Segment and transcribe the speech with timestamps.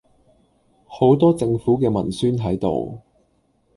[0.87, 2.99] 好多政府既文宣係度